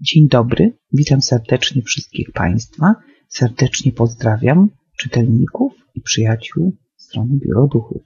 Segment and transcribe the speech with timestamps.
[0.00, 2.94] Dzień dobry, witam serdecznie wszystkich Państwa.
[3.28, 8.02] Serdecznie pozdrawiam czytelników i przyjaciół strony Biuro Duchów.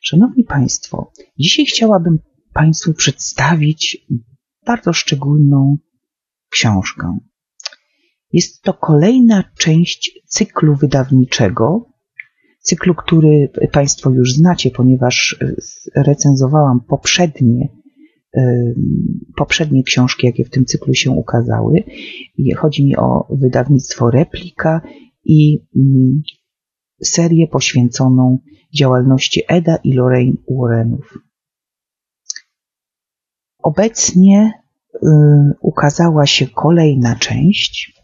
[0.00, 2.18] Szanowni Państwo, dzisiaj chciałabym
[2.52, 4.06] Państwu przedstawić
[4.66, 5.78] bardzo szczególną
[6.50, 7.18] książkę.
[8.32, 11.90] Jest to kolejna część cyklu wydawniczego,
[12.60, 15.36] cyklu, który Państwo już znacie, ponieważ
[15.94, 17.68] recenzowałam poprzednie
[19.36, 21.84] poprzednie książki, jakie w tym cyklu się ukazały.
[22.56, 24.80] Chodzi mi o wydawnictwo Replika
[25.24, 26.22] i mm,
[27.02, 28.38] serię poświęconą
[28.74, 31.18] działalności Eda i Lorraine Warrenów.
[33.58, 34.52] Obecnie
[34.94, 34.98] y,
[35.60, 38.02] ukazała się kolejna część.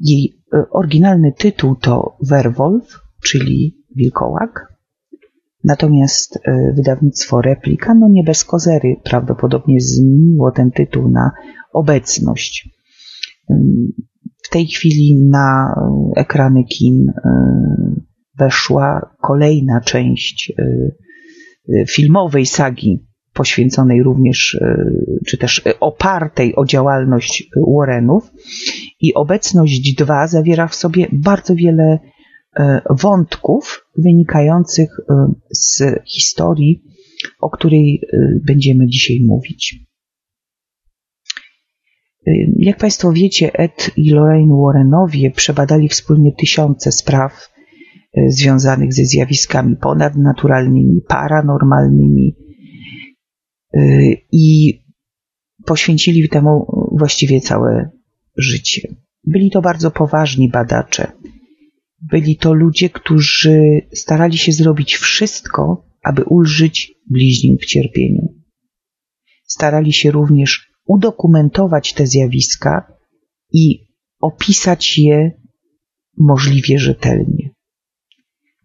[0.00, 4.73] Jej y, oryginalny tytuł to Werwolf, czyli wilkołak.
[5.64, 11.30] Natomiast e, wydawnictwo Replika, no nie bez kozery, prawdopodobnie zmieniło ten tytuł na
[11.72, 12.68] obecność.
[14.42, 15.74] W tej chwili na
[16.16, 17.14] ekrany kin e,
[18.38, 24.60] weszła kolejna część e, filmowej sagi, poświęconej również,
[25.26, 28.30] czy też opartej o działalność Warrenów.
[29.00, 31.98] I obecność 2 zawiera w sobie bardzo wiele
[32.90, 36.82] wątków wynikających e, z historii,
[37.40, 39.84] o której e, będziemy dzisiaj mówić.
[42.56, 47.48] Jak Państwo wiecie, Ed i Lorraine Warrenowie przebadali wspólnie tysiące spraw
[48.28, 52.36] związanych ze zjawiskami ponadnaturalnymi, paranormalnymi
[54.32, 54.78] i
[55.66, 57.90] poświęcili temu właściwie całe
[58.36, 58.88] życie.
[59.24, 61.12] Byli to bardzo poważni badacze
[62.10, 68.34] byli to ludzie, którzy starali się zrobić wszystko, aby ulżyć bliźnim w cierpieniu.
[69.46, 72.92] Starali się również udokumentować te zjawiska
[73.52, 73.86] i
[74.20, 75.30] opisać je
[76.18, 77.50] możliwie rzetelnie.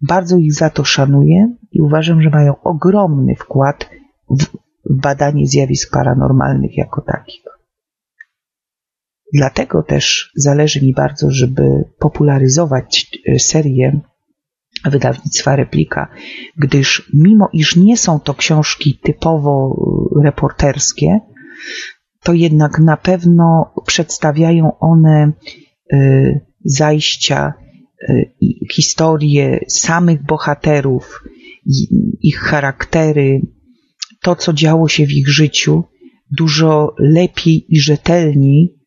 [0.01, 3.89] Bardzo ich za to szanuję i uważam, że mają ogromny wkład
[4.29, 4.45] w
[5.01, 7.58] badanie zjawisk paranormalnych jako takich.
[9.33, 11.61] Dlatego też zależy mi bardzo, żeby
[11.99, 13.99] popularyzować e, serię
[14.85, 16.07] wydawnictwa Replika,
[16.57, 19.75] gdyż mimo iż nie są to książki typowo
[20.19, 21.19] e, reporterskie,
[22.23, 25.31] to jednak na pewno przedstawiają one
[25.93, 27.53] e, zajścia
[28.41, 31.23] i historie samych bohaterów,
[32.21, 33.41] ich charaktery,
[34.21, 35.83] to co działo się w ich życiu
[36.31, 38.78] dużo lepiej i rzetelniej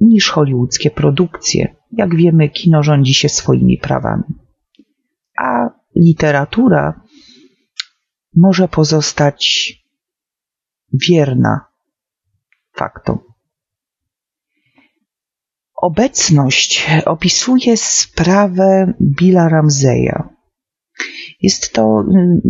[0.00, 1.76] niż hollywoodzkie produkcje.
[1.92, 4.24] Jak wiemy, kino rządzi się swoimi prawami.
[5.38, 7.00] A literatura
[8.36, 9.72] może pozostać
[11.08, 11.60] wierna
[12.72, 13.18] faktom.
[15.74, 20.22] Obecność opisuje sprawę Billa Ramseya.
[21.42, 22.40] Jest to mm,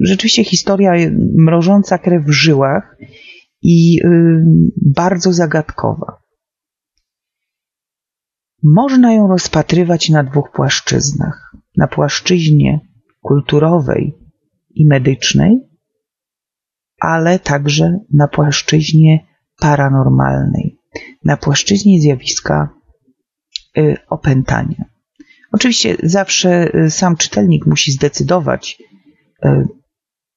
[0.00, 0.92] rzeczywiście historia
[1.36, 2.96] mrożąca krew w żyłach
[3.62, 4.44] i y,
[4.76, 6.21] bardzo zagadkowa.
[8.62, 11.56] Można ją rozpatrywać na dwóch płaszczyznach.
[11.76, 12.80] Na płaszczyźnie
[13.20, 14.14] kulturowej
[14.74, 15.60] i medycznej,
[17.00, 19.26] ale także na płaszczyźnie
[19.60, 20.78] paranormalnej,
[21.24, 22.68] na płaszczyźnie zjawiska
[23.78, 24.84] y, opętania.
[25.52, 28.82] Oczywiście zawsze y, sam czytelnik musi zdecydować,
[29.44, 29.68] y,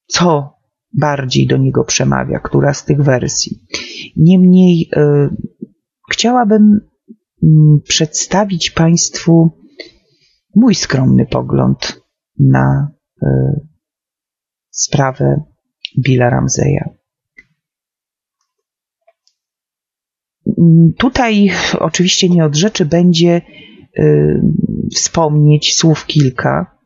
[0.08, 0.53] co
[0.94, 3.59] bardziej do niego przemawia, która z tych wersji.
[4.18, 4.90] Niemniej
[6.12, 6.80] chciałabym
[7.83, 9.51] przedstawić Państwu
[10.56, 12.01] mój skromny pogląd
[12.39, 12.91] na
[13.23, 13.59] e,
[14.69, 15.44] sprawę
[16.00, 16.84] Billa Ramseya.
[20.57, 23.41] Mm, tutaj oczywiście nie od rzeczy będzie
[23.97, 24.03] e,
[24.95, 26.78] wspomnieć słów kilka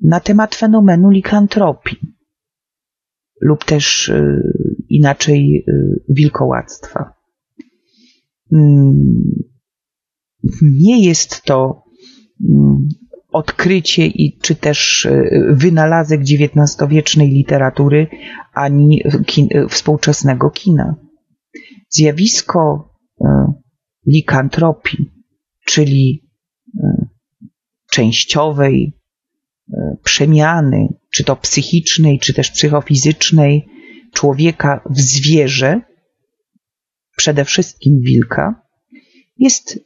[0.00, 1.98] na temat fenomenu likantropii
[3.40, 4.40] lub też e,
[4.88, 5.66] inaczej
[6.08, 7.14] wilkołactwa.
[10.62, 11.84] Nie jest to
[12.50, 12.88] mm,
[13.32, 18.06] odkrycie i czy też e, wynalazek XIX-wiecznej literatury
[18.52, 20.96] ani kin, e, współczesnego kina.
[21.88, 22.90] Zjawisko
[23.20, 23.52] e,
[24.06, 25.10] likantropii,
[25.66, 26.30] czyli
[27.90, 28.92] częściowej
[30.04, 33.66] przemiany, czy to psychicznej, czy też psychofizycznej
[34.12, 35.80] człowieka w zwierzę,
[37.16, 38.62] przede wszystkim wilka,
[39.36, 39.80] jest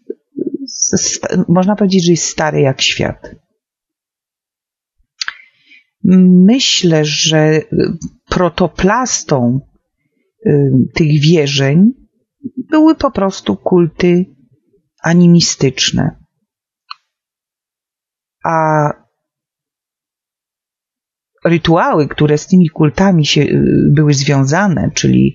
[1.48, 3.34] można powiedzieć, że jest stary jak świat.
[6.46, 7.60] Myślę, że
[8.28, 9.60] protoplastą
[10.46, 11.90] y, tych wierzeń
[12.70, 14.24] były po prostu kulty
[15.02, 16.24] animistyczne.
[18.44, 18.88] A
[21.44, 25.34] rytuały, które z tymi kultami się y, były związane, czyli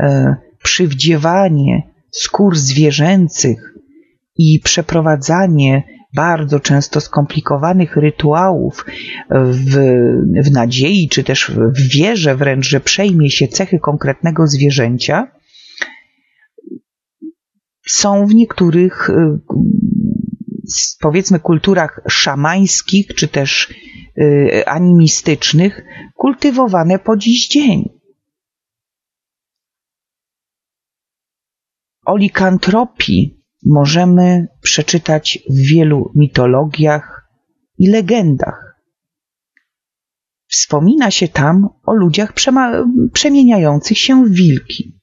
[0.00, 3.74] e, przywdziewanie skór zwierzęcych
[4.42, 5.82] i przeprowadzanie
[6.14, 8.86] bardzo często skomplikowanych rytuałów
[9.30, 9.76] w,
[10.44, 15.32] w nadziei, czy też w wierze wręcz, że przejmie się cechy konkretnego zwierzęcia,
[17.86, 19.14] są w niektórych y,
[21.00, 23.74] powiedzmy kulturach szamańskich, czy też
[24.18, 25.84] y, animistycznych,
[26.14, 27.88] kultywowane po dziś dzień.
[32.06, 37.28] O likantropii możemy przeczytać w wielu mitologiach
[37.78, 38.70] i legendach.
[40.46, 42.32] Wspomina się tam o ludziach
[43.12, 45.00] przemieniających się w wilki.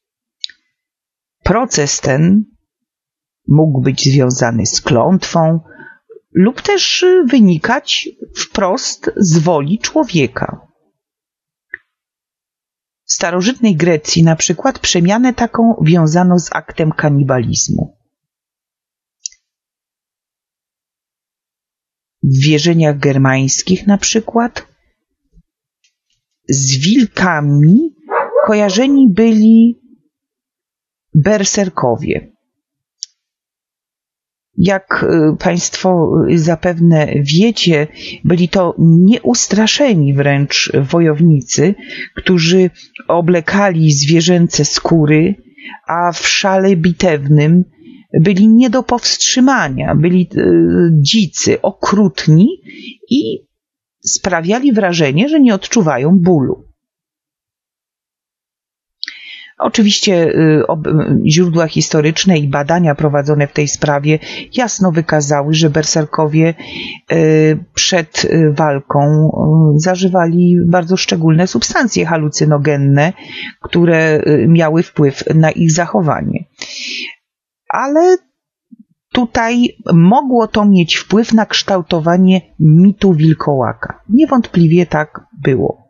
[1.44, 2.46] Proces ten
[3.48, 5.60] mógł być związany z klątwą
[6.34, 10.68] lub też wynikać wprost z woli człowieka.
[13.04, 17.97] W starożytnej Grecji na przykład przemianę taką wiązano z aktem kanibalizmu.
[22.24, 24.68] W wierzeniach germańskich na przykład
[26.50, 27.96] z wilkami
[28.46, 29.82] kojarzeni byli
[31.16, 32.38] berserkowie.
[34.58, 37.88] Jak y, Państwo zapewne wiecie,
[38.24, 41.76] byli to nieustraszeni wręcz wojownicy,
[42.16, 42.70] którzy
[43.08, 45.36] oblekali zwierzęce skóry,
[45.88, 47.66] a w szale bitewnym
[48.14, 52.48] byli nie do powstrzymania, byli y, dzicy, okrutni
[53.10, 53.48] i
[54.06, 56.68] sprawiali wrażenie, że nie odczuwają bólu.
[59.60, 60.64] Oczywiście y,
[61.28, 64.20] źródła historyczne i badania prowadzone w tej sprawie
[64.54, 66.54] jasno wykazały, że berserkowie
[67.12, 69.32] y, przed walką
[69.76, 73.14] zażywali bardzo szczególne substancje halucynogenne,
[73.62, 76.46] które miały wpływ na ich zachowanie.
[77.70, 78.18] Ale
[79.14, 84.02] tutaj mogło to mieć wpływ na kształtowanie mitu wilkołaka.
[84.10, 85.88] Niewątpliwie tak było.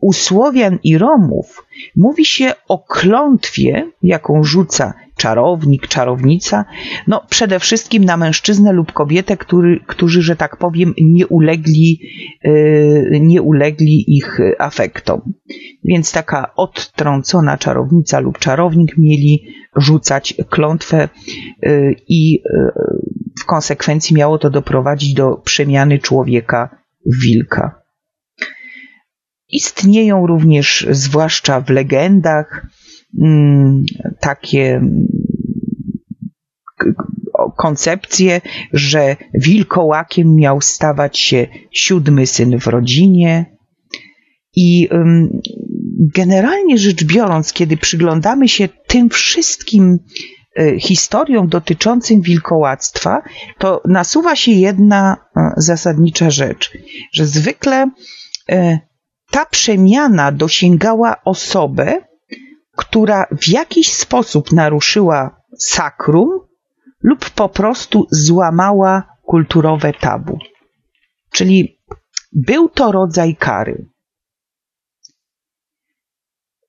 [0.00, 1.66] U Słowian i Romów
[1.96, 6.64] mówi się o klątwie, jaką rzuca czarownik, czarownica,
[7.06, 12.00] no przede wszystkim na mężczyznę lub kobietę, który, którzy, że tak powiem, nie ulegli,
[12.44, 15.32] yy, nie ulegli ich afektom.
[15.84, 19.46] Więc taka odtrącona czarownica lub czarownik mieli
[19.76, 21.08] rzucać klątwę
[21.62, 22.72] yy, i yy,
[23.40, 26.76] w konsekwencji miało to doprowadzić do przemiany człowieka
[27.06, 27.82] w wilka.
[29.48, 32.66] Istnieją również, zwłaszcza w legendach,
[34.20, 35.06] takie mm,
[37.56, 38.40] koncepcje,
[38.72, 43.56] że wilkołakiem miał stawać się siódmy syn w rodzinie.
[44.56, 44.88] I
[46.14, 49.98] generalnie rzecz biorąc, kiedy przyglądamy się tym wszystkim
[50.58, 53.22] e, historiom dotyczącym wilkołactwa,
[53.58, 56.72] to nasuwa się jedna e, zasadnicza rzecz,
[57.12, 57.90] że zwykle
[58.50, 58.78] e,
[59.30, 62.00] ta przemiana dosięgała osobę,
[62.76, 66.28] która w jakiś sposób naruszyła sakrum
[67.02, 70.38] lub po prostu złamała kulturowe tabu.
[71.30, 71.80] Czyli
[72.32, 73.86] był to rodzaj kary.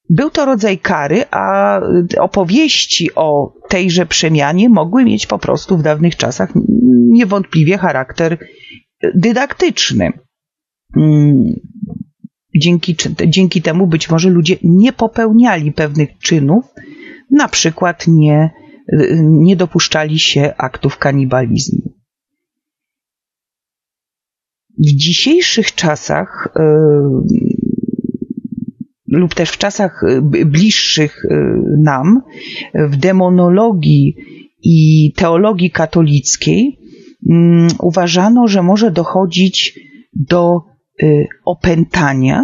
[0.10, 1.79] Był to rodzaj kary, a
[2.19, 6.50] opowieści o tejże przemianie mogły mieć po prostu w dawnych czasach
[7.12, 8.38] niewątpliwie charakter
[9.15, 10.12] dydaktyczny.
[12.55, 12.95] Dzięki,
[13.27, 16.65] dzięki temu być może ludzie nie popełniali pewnych czynów,
[17.31, 18.51] na przykład nie,
[19.24, 21.93] nie dopuszczali się aktów kanibalizmu.
[24.77, 26.63] W dzisiejszych czasach yy,
[29.07, 30.03] lub też w czasach
[30.45, 31.25] bliższych
[31.77, 32.22] nam,
[32.74, 34.15] w demonologii
[34.63, 36.79] i teologii katolickiej,
[37.22, 39.79] yy, uważano, że może dochodzić
[40.13, 40.73] do
[41.45, 42.43] opętania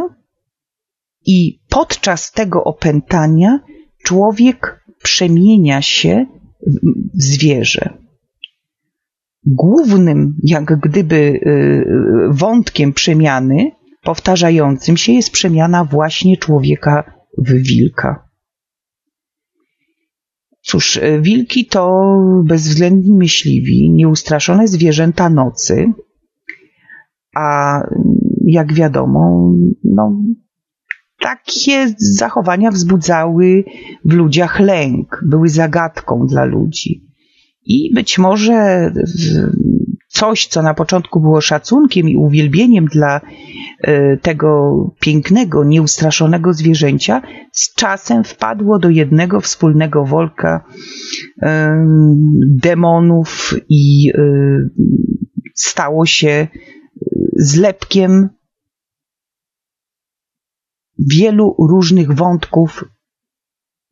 [1.25, 3.59] i podczas tego opętania
[4.03, 6.25] człowiek przemienia się
[7.13, 7.97] w zwierzę.
[9.45, 11.85] Głównym, jak gdyby, y,
[12.29, 13.71] wątkiem przemiany,
[14.03, 18.29] powtarzającym się, jest przemiana właśnie człowieka w wilka.
[20.61, 22.05] Cóż, y, wilki to
[22.43, 25.93] bezwzględni myśliwi, nieustraszone zwierzęta nocy,
[27.35, 27.79] a
[28.45, 29.53] jak wiadomo,
[29.83, 30.21] no,
[31.21, 33.63] takie zachowania wzbudzały
[34.05, 37.05] w ludziach lęk, były zagadką dla ludzi.
[37.65, 38.91] I być może
[40.07, 43.21] coś, co na początku było szacunkiem i uwielbieniem dla
[43.81, 50.63] e, tego pięknego, nieustraszonego zwierzęcia, z czasem wpadło do jednego wspólnego wolka
[52.47, 54.21] demonów i e,
[55.55, 56.47] stało się
[57.39, 58.29] zlepkiem
[60.99, 62.85] wielu różnych wątków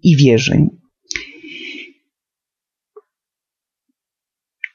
[0.04, 0.70] i wierzeń.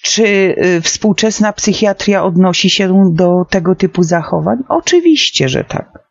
[0.02, 4.58] Czy y, współczesna psychiatria odnosi się do tego typu zachowań?
[4.68, 6.08] Oczywiście, że tak.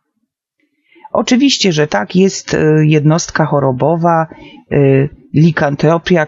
[1.12, 2.16] Oczywiście, że tak.
[2.16, 4.26] Jest y, jednostka chorobowa,
[4.72, 6.26] y, likantropia,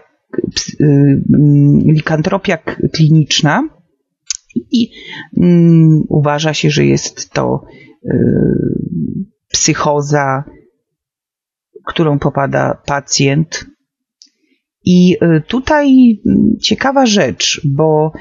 [0.79, 2.57] mm, likantropia
[2.93, 3.74] kliniczna
[4.55, 4.91] i
[5.37, 7.65] mm, uważa się, że jest to
[9.51, 10.43] psychoza,
[11.85, 13.65] którą popada pacjent.
[14.85, 15.87] I y, tutaj
[16.25, 18.11] mm, ciekawa rzecz, bo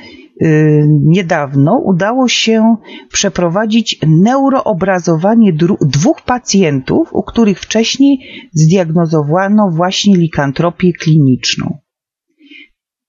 [0.42, 2.76] y, niedawno udało się
[3.12, 8.18] przeprowadzić neuroobrazowanie dwóch pacjentów, u których wcześniej
[8.52, 11.78] zdiagnozowano właśnie likantropię kliniczną.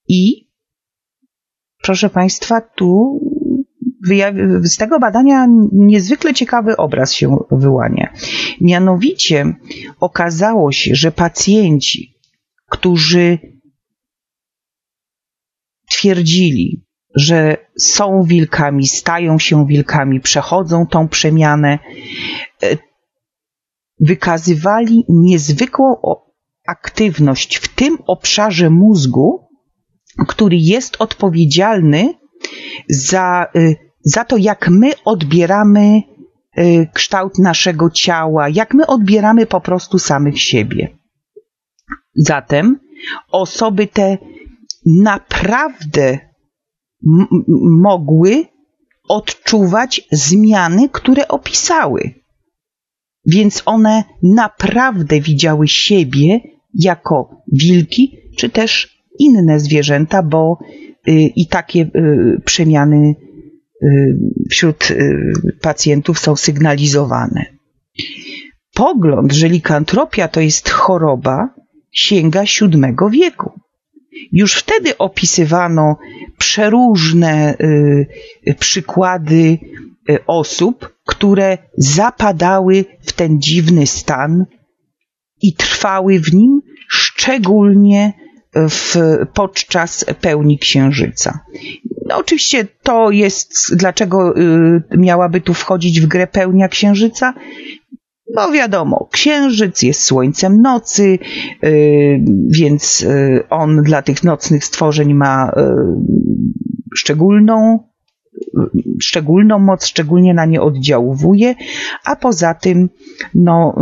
[0.08, 0.45] I
[1.86, 3.20] proszę Państwa, tu
[4.62, 8.12] z tego badania niezwykle ciekawy obraz się wyłania.
[8.60, 9.54] Mianowicie
[10.00, 12.14] okazało się, że pacjenci,
[12.70, 13.38] którzy
[15.90, 21.78] twierdzili, że są wilkami, stają się wilkami, przechodzą tą przemianę,
[22.62, 22.76] e,
[24.00, 25.96] wykazywali niezwykłą
[26.68, 29.45] aktywność w tym obszarze mózgu,
[30.28, 32.14] który jest odpowiedzialny
[32.88, 36.02] za y, za to, jak my odbieramy
[36.58, 40.98] y, kształt naszego ciała, jak my odbieramy po prostu samych siebie.
[42.14, 42.80] Zatem
[43.30, 44.18] osoby te
[44.86, 46.18] naprawdę
[47.62, 48.44] mogły
[49.08, 52.14] odczuwać zmiany, które opisały.
[53.26, 56.40] Więc one naprawdę widziały siebie
[56.74, 60.58] jako wilki, czy też inne zwierzęta, bo
[61.08, 63.14] y, i takie y, przemiany
[63.82, 64.18] Y,
[64.50, 64.88] wśród
[65.60, 67.44] pacjentów są sygnalizowane.
[68.74, 71.54] Pogląd, że likantropia to jest choroba,
[71.92, 73.60] sięga VII wieku.
[74.32, 75.96] Już wtedy opisywano
[76.38, 77.56] przeróżne
[78.58, 79.58] przykłady
[80.26, 84.44] osób, które zapadały w ten dziwny stan
[85.42, 88.12] i trwały w nim szczególnie
[88.68, 88.96] w,
[89.34, 91.40] podczas pełni księżyca.
[92.08, 97.34] No, oczywiście to jest, dlaczego y, miałaby tu wchodzić w grę pełnia księżyca?
[98.34, 101.18] No wiadomo, księżyc jest słońcem nocy,
[101.64, 105.62] y, więc y, on dla tych nocnych stworzeń ma y,
[106.94, 107.78] szczególną,
[109.00, 111.54] szczególną moc, szczególnie na nie oddziałuje,
[112.04, 112.88] a poza tym,
[113.34, 113.74] no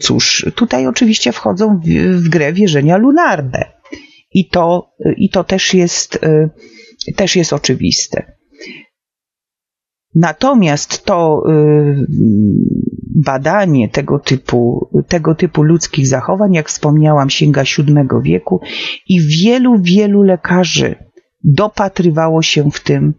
[0.00, 1.88] cóż, tutaj oczywiście wchodzą w,
[2.24, 3.75] w grę wierzenia lunarne.
[4.36, 6.18] I to, i to też jest
[7.16, 8.36] też jest oczywiste.
[10.14, 12.06] Natomiast to y,
[13.24, 18.60] badanie tego typu, tego typu ludzkich zachowań, jak wspomniałam, sięga VII wieku
[19.06, 20.94] i wielu, wielu lekarzy
[21.44, 23.14] dopatrywało się w tym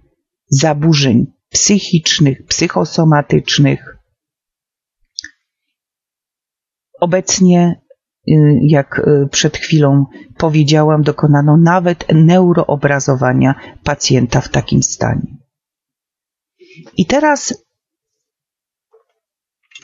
[0.50, 3.97] zaburzeń psychicznych, psychosomatycznych.
[7.00, 7.87] Obecnie Y,
[8.62, 10.05] jak y, przed chwilą
[10.38, 15.38] powiedziałam, dokonano nawet neuroobrazowania pacjenta w takim stanie.
[16.98, 17.63] I teraz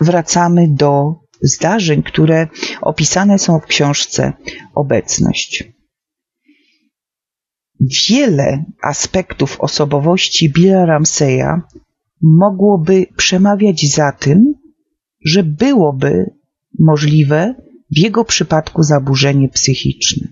[0.01, 2.47] wracamy do zdarzeń, które
[2.81, 4.33] opisane są w książce
[4.75, 5.73] Obecność.
[8.09, 11.61] Wiele aspektów osobowości Billa Ramseya
[12.21, 14.53] mogłoby przemawiać za tym,
[15.25, 16.33] że byłoby
[16.79, 17.55] możliwe
[17.95, 20.27] w jego przypadku zaburzenie psychiczne.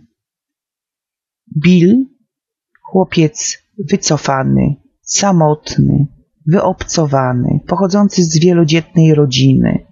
[1.63, 2.05] Bill,
[2.81, 3.57] chłopiec
[3.89, 6.07] wycofany, samotny,
[6.47, 9.85] wyobcowany, pochodzący z wielodzietnej rodziny,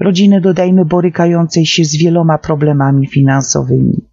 [0.00, 4.10] rodziny dodajmy borykającej się z wieloma problemami finansowymi.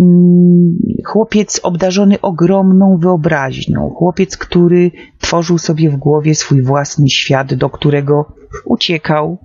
[0.00, 0.76] Mm,
[1.06, 4.90] chłopiec obdarzony ogromną wyobraźnią, chłopiec, który
[5.20, 8.32] tworzył sobie w głowie swój własny świat, do którego
[8.64, 9.38] uciekał,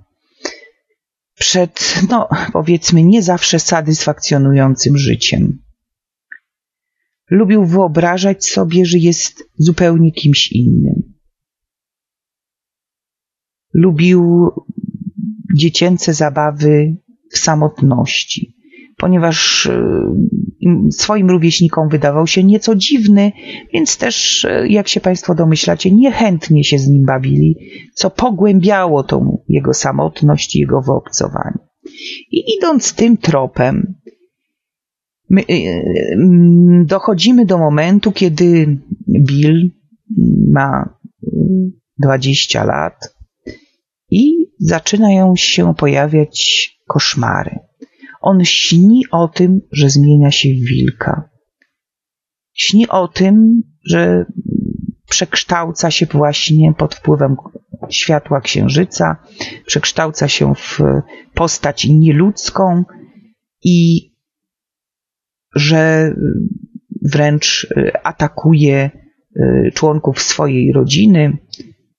[1.38, 5.62] przed, no powiedzmy, nie zawsze satysfakcjonującym życiem.
[7.30, 11.14] Lubił wyobrażać sobie, że jest zupełnie kimś innym.
[13.74, 14.50] Lubił
[15.56, 16.96] dziecięce zabawy
[17.32, 18.57] w samotności,
[18.98, 23.32] ponieważ y, swoim rówieśnikom wydawał się nieco dziwny,
[23.72, 27.56] więc też, y, jak się Państwo domyślacie, niechętnie się z nim bawili,
[27.94, 31.58] co pogłębiało tą jego samotność i jego wyobcowanie.
[32.30, 33.94] I idąc tym tropem,
[35.30, 35.42] my,
[36.84, 38.78] dochodzimy do momentu, kiedy
[39.08, 39.70] Bill
[40.52, 40.98] ma
[41.98, 43.14] 20 lat
[44.10, 47.67] i zaczynają się pojawiać koszmary.
[48.30, 51.30] On śni o tym, że zmienia się w wilka.
[52.54, 54.26] Śni o tym, że
[55.10, 57.36] przekształca się właśnie pod wpływem
[57.88, 59.16] światła księżyca,
[59.66, 60.78] przekształca się w
[61.34, 62.84] postać nieludzką
[63.64, 64.10] i
[65.54, 66.14] że
[67.02, 67.66] wręcz
[68.02, 68.90] atakuje
[69.36, 71.38] y, członków swojej rodziny,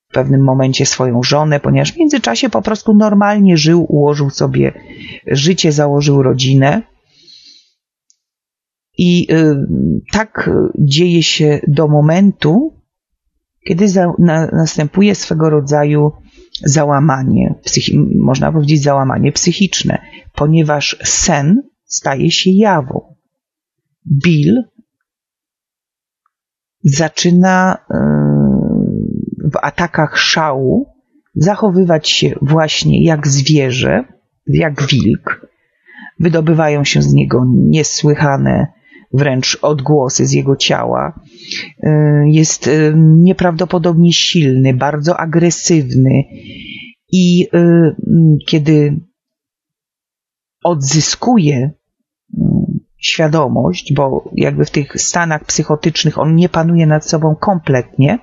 [0.09, 4.73] w pewnym momencie swoją żonę, ponieważ w międzyczasie po prostu normalnie żył, ułożył sobie
[5.27, 6.81] życie, założył rodzinę.
[8.97, 9.55] I y,
[10.11, 10.49] tak
[10.79, 12.73] dzieje się do momentu,
[13.67, 16.11] kiedy za, na, następuje swego rodzaju
[16.63, 20.01] załamanie, psychi, można powiedzieć załamanie psychiczne,
[20.35, 23.15] ponieważ sen staje się jawą.
[24.23, 24.63] Bill
[26.83, 27.77] zaczyna
[29.53, 30.93] w atakach szału
[31.35, 34.03] zachowywać się właśnie jak zwierzę,
[34.47, 35.47] jak wilk.
[36.19, 38.67] Wydobywają się z niego niesłychane
[39.13, 41.19] wręcz odgłosy z jego ciała.
[42.25, 46.23] Jest nieprawdopodobnie silny, bardzo agresywny
[47.11, 47.47] i
[48.47, 48.99] kiedy
[50.63, 51.71] odzyskuje
[52.97, 58.19] świadomość, bo jakby w tych stanach psychotycznych on nie panuje nad sobą kompletnie,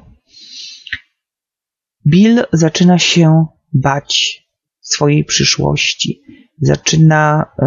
[2.06, 4.42] Bill zaczyna się bać
[4.80, 6.22] swojej przyszłości.
[6.60, 7.66] Zaczyna y,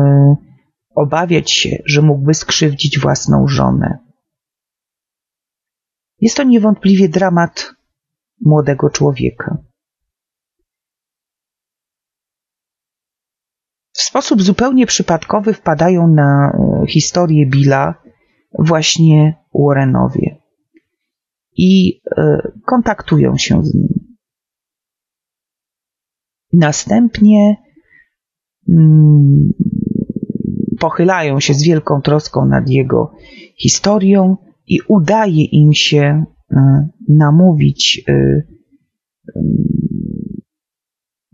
[0.96, 4.00] obawiać się, że mógłby skrzywdzić własną żonę.
[6.22, 7.72] Jest to niewątpliwie dramat
[8.42, 9.58] młodego człowieka.
[13.94, 17.96] W sposób zupełnie przypadkowy wpadają na e, historię Billa
[18.60, 20.38] właśnie Warrenowie
[21.58, 24.09] i e, kontaktują się z nim.
[26.54, 27.56] Następnie
[28.70, 29.54] mm,
[30.80, 33.12] pochylają się z wielką troską nad jego
[33.58, 38.04] historią i udaje im się e, namówić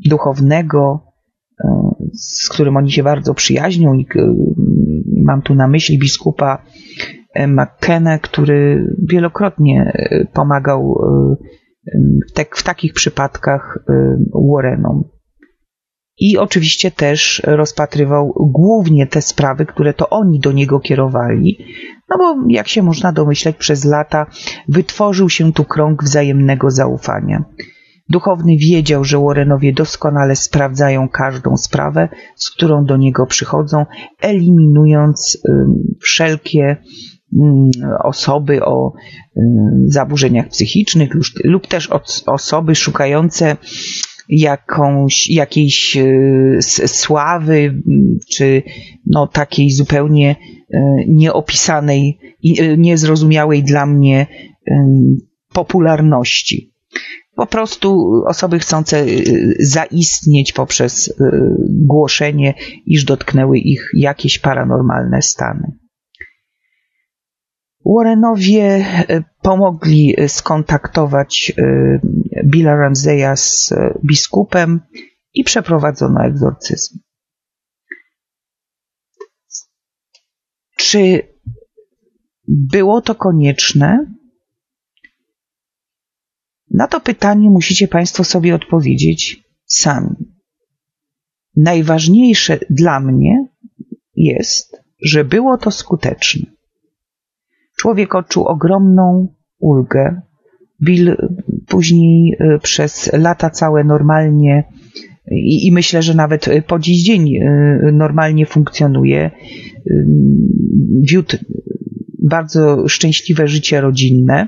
[0.10, 1.06] duchownego
[2.14, 4.08] z którym oni się bardzo przyjaźnią i
[5.24, 6.64] mam tu na myśli biskupa
[7.34, 11.02] e, McKenna, który wielokrotnie e, pomagał
[11.88, 13.80] e, w takich przypadkach
[14.34, 15.04] Warrenom.
[16.18, 21.66] I oczywiście też rozpatrywał głównie te sprawy, które to oni do niego kierowali,
[22.10, 24.26] no bo jak się można domyśleć, przez lata
[24.68, 27.44] wytworzył się tu krąg wzajemnego zaufania.
[28.10, 33.86] Duchowny wiedział, że Warrenowie doskonale sprawdzają każdą sprawę, z którą do niego przychodzą,
[34.22, 35.44] eliminując
[36.02, 36.78] wszelkie
[38.04, 38.94] osoby o
[39.86, 41.10] zaburzeniach psychicznych
[41.44, 41.90] lub też
[42.26, 43.58] osoby szukające
[44.30, 47.82] jakąś, jakiejś y, sławy,
[48.36, 48.64] czy
[49.06, 50.36] no, takiej zupełnie
[50.74, 52.20] y, nieopisanej
[52.60, 54.28] y, niezrozumiałej dla mnie
[55.54, 56.72] popularności
[57.36, 59.06] po prostu osoby chcące
[59.60, 61.14] zaistnieć poprzez
[61.70, 62.54] głoszenie,
[62.86, 65.72] iż dotknęły ich jakieś paranormalne stany.
[67.86, 71.54] Warrenowie y, pomogli skontaktować
[72.46, 73.74] Billa Ramseya z
[74.06, 74.82] biskupem
[75.34, 77.00] i przeprowadzono egzorcyzm.
[80.78, 81.22] Czy
[82.48, 84.16] było to konieczne?
[86.72, 90.16] Na to pytanie musicie Państwo sobie odpowiedzieć sami.
[91.56, 93.48] Najważniejsze dla mnie
[94.16, 96.55] jest, że było to skuteczne.
[97.78, 99.28] Człowiek odczuł ogromną
[99.60, 100.22] ulgę.
[100.84, 101.16] Bill
[101.68, 104.64] później y, przez lata całe normalnie
[105.32, 109.32] i, i, myślę, że nawet po dziś dzień y, normalnie funkcjonuje.
[109.88, 110.06] Y,
[111.10, 111.38] wiódł
[112.24, 114.48] bardzo szczęśliwe życie rodzinne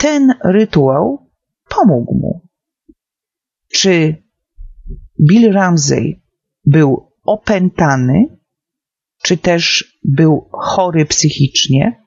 [0.00, 1.30] ten rytuał
[1.68, 2.48] pomógł mu.
[3.72, 4.22] Czy
[5.28, 6.22] Bill Ramsey
[6.64, 8.38] był opętany,
[9.22, 12.06] czy też był chory psychicznie?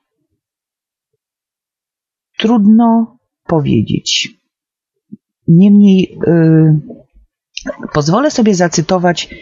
[2.38, 4.28] Trudno powiedzieć.
[5.48, 7.04] Niemniej yy,
[7.92, 9.34] Pozwolę sobie zacytować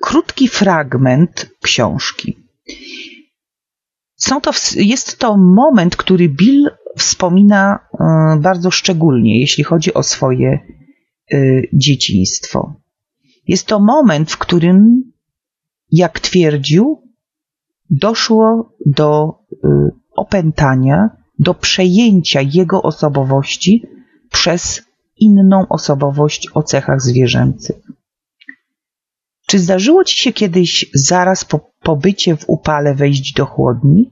[0.00, 2.36] krótki fragment książki.
[4.16, 10.58] Są to, jest to moment, który Bill wspomina e, bardzo szczególnie, jeśli chodzi o swoje
[11.32, 11.38] e,
[11.72, 12.80] dzieciństwo.
[13.48, 15.02] Jest to moment, w którym,
[15.90, 17.07] jak twierdził,
[17.90, 19.68] doszło do e,
[20.16, 23.86] opętania, do przejęcia jego osobowości
[24.30, 24.82] przez
[25.16, 27.76] inną osobowość o cechach zwierzęcych.
[29.46, 34.10] Czy zdarzyło ci się kiedyś zaraz po pobycie w upale wejść do chłodni?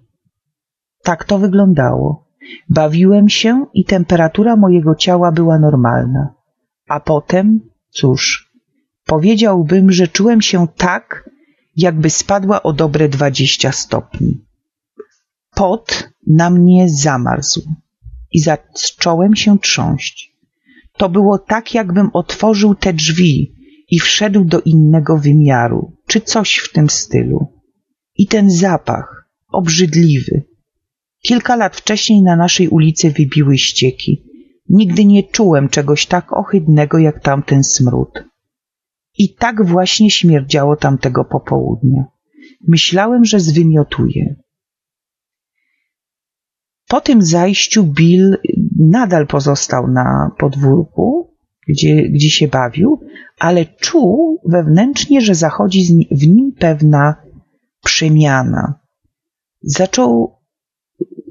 [1.03, 2.27] Tak to wyglądało.
[2.69, 6.35] Bawiłem się i temperatura mojego ciała była normalna.
[6.89, 7.61] A potem,
[7.91, 8.53] cóż,
[9.07, 11.31] powiedziałbym, że czułem się tak,
[11.77, 14.45] jakby spadła o dobre dwadzieścia stopni.
[15.55, 17.63] Pot na mnie zamarzł
[18.33, 20.37] i zacząłem się trząść.
[20.97, 23.55] To było tak, jakbym otworzył te drzwi
[23.91, 27.47] i wszedł do innego wymiaru, czy coś w tym stylu.
[28.17, 30.43] I ten zapach, obrzydliwy.
[31.23, 34.23] Kilka lat wcześniej na naszej ulicy wybiły ścieki.
[34.69, 38.25] Nigdy nie czułem czegoś tak ohydnego jak tamten smród.
[39.19, 42.05] I tak właśnie śmierdziało tamtego popołudnia.
[42.69, 44.37] Myślałem, że zwymiotuję.
[46.89, 48.37] Po tym zajściu Bill
[48.79, 51.35] nadal pozostał na podwórku,
[51.69, 53.01] gdzie, gdzie się bawił,
[53.39, 57.15] ale czuł wewnętrznie, że zachodzi w nim pewna
[57.85, 58.75] przemiana.
[59.63, 60.37] Zaczął,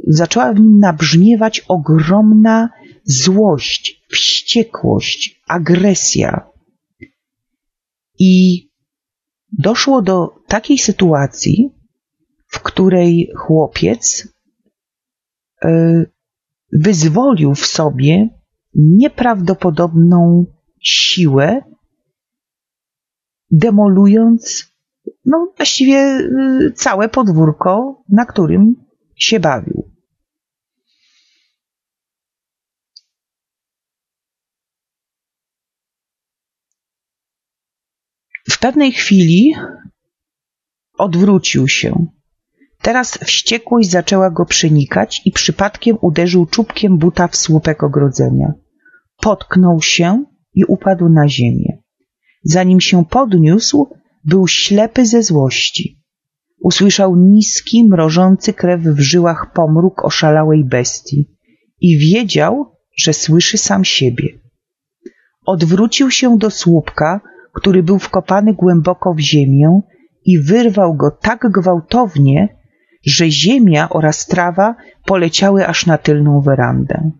[0.07, 2.69] zaczęła w nim nabrzmiewać ogromna
[3.03, 6.54] złość, wściekłość, agresja.
[8.19, 8.65] I
[9.51, 11.69] doszło do takiej sytuacji,
[12.47, 14.27] w której chłopiec
[15.63, 16.05] e,
[16.73, 18.29] wyzwolił w sobie
[18.75, 20.45] nieprawdopodobną
[20.81, 21.61] siłę,
[23.51, 24.75] demolując
[25.25, 28.75] no, właściwie y, całe podwórko, na którym
[29.15, 29.94] się bawił.
[38.65, 39.55] Pewnej chwili
[40.97, 42.05] odwrócił się.
[42.81, 48.53] Teraz wściekłość zaczęła go przenikać i przypadkiem uderzył czubkiem buta w słupek ogrodzenia.
[49.21, 50.23] Potknął się
[50.53, 51.77] i upadł na ziemię.
[52.43, 53.87] Zanim się podniósł,
[54.23, 56.01] był ślepy ze złości.
[56.59, 61.29] Usłyszał niski, mrożący krew w żyłach pomruk oszalałej bestii
[61.81, 64.27] i wiedział, że słyszy sam siebie.
[65.45, 67.21] Odwrócił się do słupka,
[67.55, 69.81] który był wkopany głęboko w ziemię
[70.25, 72.57] i wyrwał go tak gwałtownie,
[73.05, 77.11] że ziemia oraz trawa poleciały aż na tylną werandę.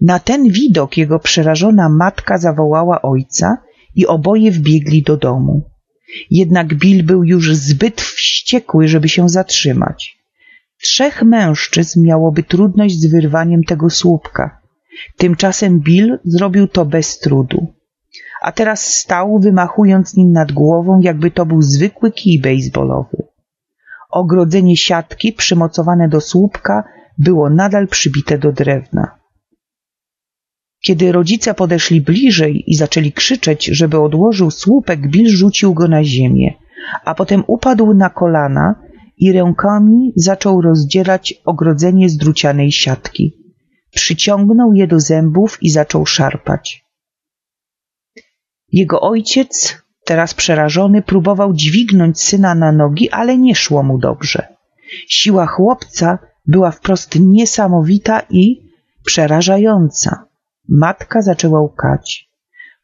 [0.00, 3.58] Na ten widok jego przerażona matka zawołała ojca
[3.94, 5.62] i oboje wbiegli do domu.
[6.30, 10.18] Jednak Bill był już zbyt wściekły, żeby się zatrzymać.
[10.82, 14.58] Trzech mężczyzn miałoby trudność z wyrwaniem tego słupka.
[15.16, 17.73] Tymczasem Bill zrobił to bez trudu.
[18.44, 23.22] A teraz stał, wymachując nim nad głową, jakby to był zwykły kij baseballowy.
[24.10, 26.84] Ogrodzenie siatki przymocowane do słupka
[27.18, 29.18] było nadal przybite do drewna.
[30.80, 36.54] Kiedy rodzice podeszli bliżej i zaczęli krzyczeć, żeby odłożył słupek, Bill rzucił go na ziemię,
[37.04, 38.74] a potem upadł na kolana
[39.18, 43.36] i rękami zaczął rozdzierać ogrodzenie z drucianej siatki.
[43.94, 46.83] Przyciągnął je do zębów i zaczął szarpać.
[48.80, 54.46] Jego ojciec, teraz przerażony, próbował dźwignąć syna na nogi, ale nie szło mu dobrze.
[55.08, 58.72] Siła chłopca była wprost niesamowita i
[59.04, 60.24] przerażająca.
[60.68, 62.30] Matka zaczęła łkać.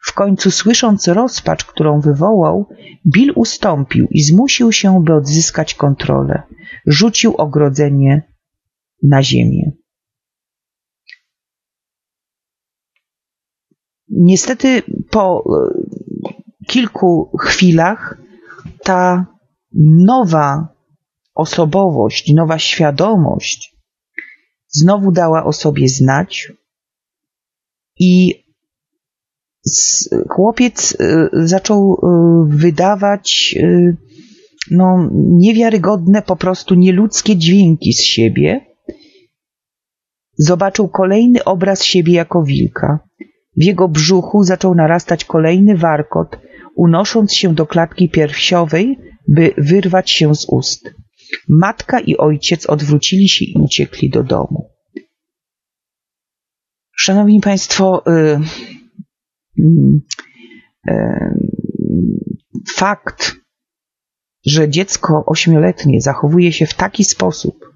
[0.06, 2.68] W końcu, słysząc rozpacz, którą wywołał,
[3.14, 6.42] Bill ustąpił i zmusił się, by odzyskać kontrolę.
[6.86, 8.22] Rzucił ogrodzenie
[9.02, 9.72] na ziemię.
[14.10, 18.18] Niestety, po e, kilku chwilach
[18.82, 19.26] ta
[20.06, 20.68] nowa
[21.34, 23.76] osobowość, nowa świadomość
[24.68, 26.52] znowu dała o sobie znać,
[28.00, 28.44] i
[30.30, 33.54] chłopiec y, zaczął y, wydawać
[34.70, 38.60] no, niewiarygodne, po prostu nieludzkie dźwięki z siebie.
[40.38, 42.98] Zobaczył kolejny obraz siebie jako wilka.
[43.60, 46.38] W jego brzuchu zaczął narastać kolejny warkot,
[46.74, 50.94] unosząc się do klatki piersiowej, by wyrwać się z ust.
[51.48, 54.70] Matka i ojciec odwrócili się i uciekli do domu.
[56.96, 58.40] Szanowni Państwo, y,
[59.58, 60.00] mm,
[60.88, 60.94] y,
[62.74, 63.36] fakt,
[64.46, 67.72] że dziecko ośmioletnie zachowuje się w taki sposób,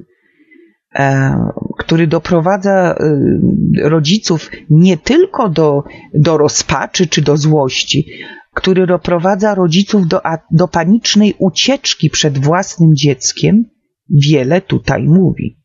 [1.79, 5.83] który doprowadza e, rodziców nie tylko do,
[6.15, 8.07] do rozpaczy czy do złości,
[8.55, 13.65] który doprowadza rodziców do, do panicznej ucieczki przed własnym dzieckiem,
[14.11, 15.61] wiele tutaj mówi.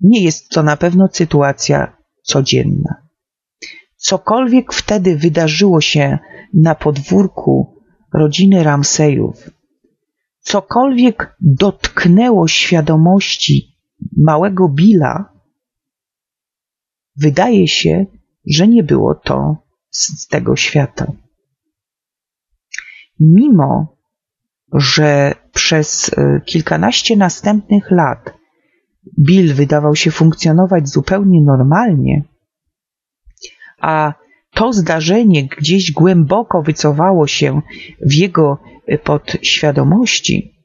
[0.00, 3.08] Nie jest to na pewno sytuacja codzienna.
[3.96, 6.18] Cokolwiek wtedy wydarzyło się
[6.54, 7.82] na podwórku
[8.14, 9.50] rodziny Ramsejów,
[10.48, 13.76] cokolwiek dotknęło świadomości
[14.16, 15.32] małego Billa,
[17.16, 18.06] wydaje się,
[18.46, 19.56] że nie było to
[19.90, 21.12] z tego świata.
[23.20, 23.96] Mimo,
[24.72, 28.34] że przez e, kilkanaście następnych lat
[29.26, 32.22] Bill wydawał się funkcjonować zupełnie normalnie,
[33.80, 34.14] a
[34.58, 37.62] to zdarzenie gdzieś głęboko wycofało się
[38.00, 40.64] w jego e, podświadomości,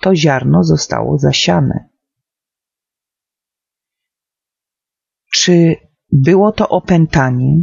[0.00, 1.88] to ziarno zostało zasiane.
[5.32, 5.76] Czy
[6.12, 7.56] było to opętanie?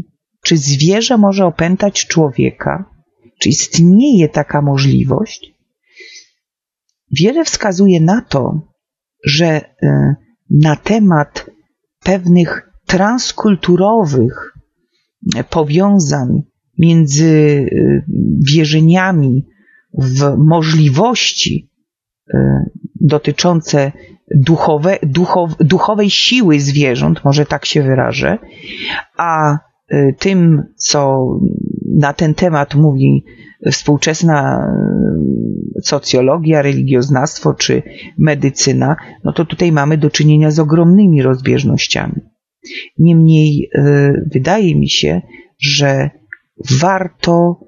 [0.44, 2.86] Czy zwierzę może opętać człowieka?
[3.40, 5.54] Czy istnieje taka możliwość?
[7.20, 8.68] Wiele wskazuje na to,
[9.26, 10.16] że e,
[10.50, 11.50] na temat
[12.04, 14.53] pewnych transkulturowych
[15.50, 16.44] powiązań
[16.78, 18.02] między e,
[18.54, 19.46] wierzeniami
[19.94, 21.70] w możliwości
[22.34, 22.66] e,
[23.02, 23.92] dotyczące
[24.36, 28.38] duchowe, duchow, duchowej siły zwierząt, może tak się wyrażę,
[29.18, 29.58] a
[29.94, 31.28] Y, tym, co
[31.96, 33.26] na ten temat mówi
[33.72, 34.68] współczesna
[35.78, 37.84] y, socjologia, religioznawstwo czy
[38.18, 42.22] medycyna, no to tutaj mamy do czynienia z ogromnymi rozbieżnościami.
[43.00, 45.22] Niemniej y, wydaje mi się,
[45.60, 46.10] że
[46.80, 47.60] warto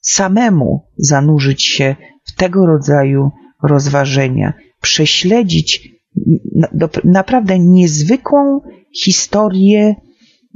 [0.00, 3.30] samemu zanurzyć się w tego rodzaju
[3.62, 5.90] rozważenia, prześledzić
[7.04, 8.60] naprawdę niezwykłą
[8.96, 9.94] historię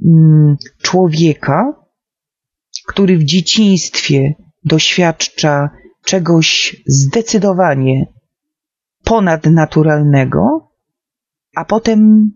[0.02, 1.74] Mm, człowieka,
[2.87, 5.70] który w dzieciństwie doświadcza
[6.04, 8.07] czegoś zdecydowanie
[9.04, 10.70] ponadnaturalnego,
[11.57, 12.30] a potem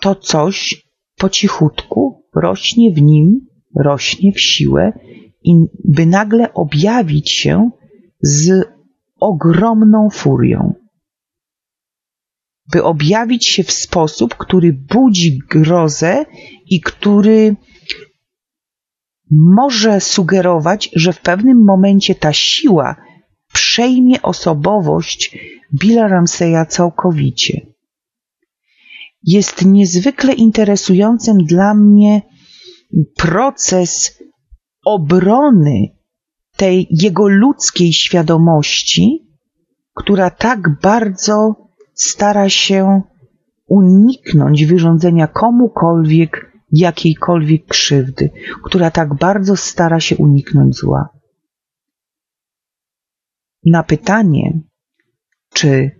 [0.00, 3.40] to coś po cichutku rośnie w nim,
[3.76, 4.92] rośnie w siłę
[5.44, 5.52] i
[5.84, 7.70] by nagle objawić się
[8.20, 8.64] z
[9.20, 10.74] ogromną furią
[12.72, 16.24] by objawić się w sposób, który budzi grozę
[16.66, 17.56] i który
[19.30, 22.96] może sugerować, że w pewnym momencie ta siła
[23.52, 25.38] przejmie osobowość
[25.80, 27.75] Billa Ramseya całkowicie.
[29.26, 32.22] Jest niezwykle interesującym dla mnie
[33.16, 34.22] proces
[34.84, 35.96] obrony
[36.56, 39.28] tej jego ludzkiej świadomości,
[39.94, 41.54] która tak bardzo
[41.94, 43.02] stara się
[43.66, 48.30] uniknąć wyrządzenia komukolwiek jakiejkolwiek krzywdy,
[48.64, 51.08] która tak bardzo stara się uniknąć zła.
[53.64, 54.60] Na pytanie,
[55.52, 55.90] czy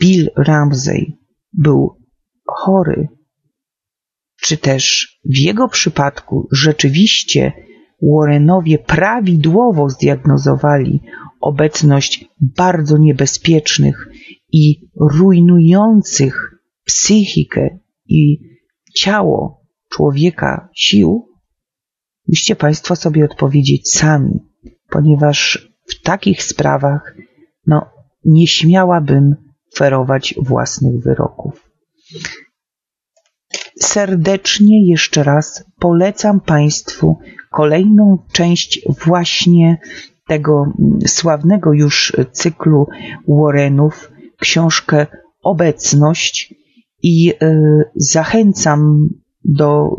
[0.00, 1.18] Bill Ramsey
[1.52, 2.03] był
[2.46, 3.08] chory,
[4.40, 7.52] czy też w jego przypadku rzeczywiście
[8.02, 11.00] Warrenowie prawidłowo zdiagnozowali
[11.40, 14.08] obecność bardzo niebezpiecznych
[14.52, 18.40] i rujnujących psychikę i
[18.94, 21.28] ciało człowieka sił,
[22.28, 24.40] musicie Państwo sobie odpowiedzieć sami,
[24.90, 27.16] ponieważ w takich sprawach
[27.66, 27.86] no,
[28.24, 29.34] nie śmiałabym
[29.74, 31.73] ferować własnych wyroków.
[33.80, 37.18] Serdecznie jeszcze raz polecam Państwu
[37.50, 39.78] kolejną część właśnie
[40.28, 40.72] tego
[41.06, 42.86] sławnego już cyklu
[43.28, 45.06] Warrenów książkę
[45.42, 46.54] Obecność
[47.02, 49.08] i y, zachęcam
[49.44, 49.90] do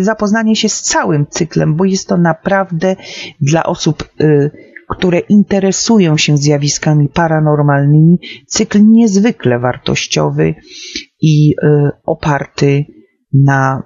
[0.00, 2.96] zapoznania się z całym cyklem, bo jest to naprawdę
[3.40, 4.50] dla osób, y,
[4.90, 10.54] które interesują się zjawiskami paranormalnymi, cykl niezwykle wartościowy
[11.20, 12.84] i y, oparty
[13.32, 13.82] na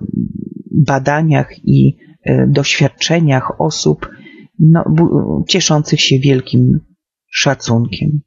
[0.86, 1.96] badaniach i
[2.48, 4.10] doświadczeniach osób
[4.58, 4.84] no,
[5.48, 6.80] cieszących się wielkim
[7.30, 8.20] szacunkiem.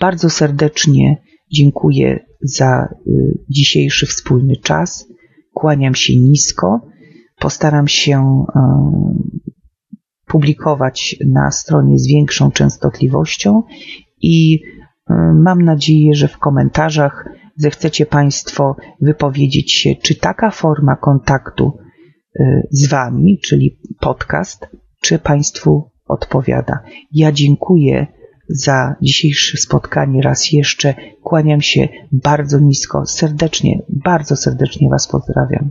[0.00, 5.08] Bardzo serdecznie dziękuję za y, dzisiejszy wspólny czas.
[5.54, 6.80] Kłaniam się nisko.
[7.38, 8.44] Postaram się
[10.30, 13.62] publikować na stronie z większą częstotliwością
[14.22, 17.24] i y, mam nadzieję, że w komentarzach
[17.56, 21.72] zechcecie Państwo wypowiedzieć się, czy taka forma kontaktu
[22.70, 24.68] z Wami, czyli podcast,
[25.00, 26.78] czy Państwu odpowiada.
[27.12, 28.06] Ja dziękuję
[28.48, 30.94] za dzisiejsze spotkanie raz jeszcze.
[31.22, 35.70] Kłaniam się bardzo nisko, serdecznie, bardzo serdecznie Was pozdrawiam.